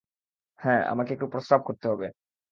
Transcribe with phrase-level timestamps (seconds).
[0.59, 2.07] হ্যাঁ- আমাকে একটু প্রসাব করতে হবে।